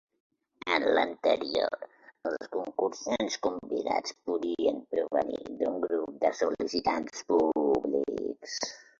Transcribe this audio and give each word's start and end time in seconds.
En 0.75 0.83
l'anterior, 0.97 1.73
els 2.29 2.47
concursants 2.55 3.35
convidats 3.43 4.15
podien 4.29 4.79
provenir 4.95 5.43
d'un 5.59 5.77
grup 5.83 6.17
de 6.23 6.33
sol·licitants 6.39 7.27
públics. 7.33 8.57